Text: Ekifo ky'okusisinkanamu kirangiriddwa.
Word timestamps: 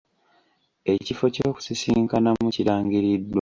Ekifo 0.93 1.25
ky'okusisinkanamu 1.33 2.45
kirangiriddwa. 2.55 3.29